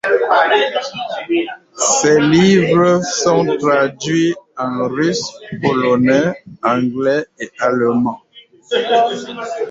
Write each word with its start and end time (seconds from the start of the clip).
Ses 1.75 2.19
livres 2.19 3.03
sont 3.03 3.45
traduits 3.59 4.33
en 4.57 4.87
russe, 4.87 5.31
polonais, 5.61 6.33
anglais 6.63 7.27
et 7.37 7.51
allemand. 7.59 8.19